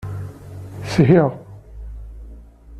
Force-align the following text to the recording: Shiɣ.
Shiɣ. 0.91 1.29